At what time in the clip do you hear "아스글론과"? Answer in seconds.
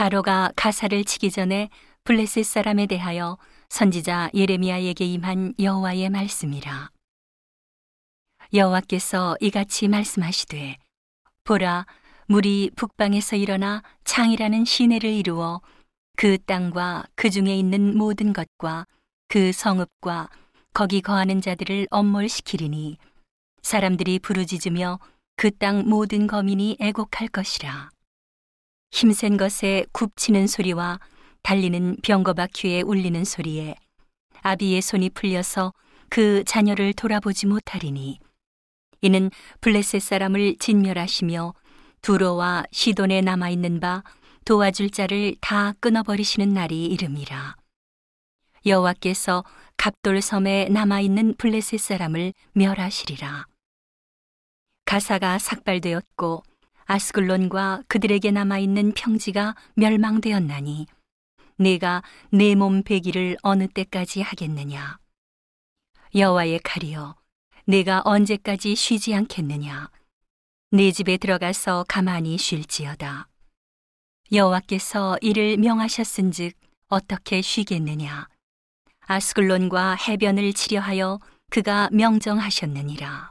56.90-57.84, 79.06-79.94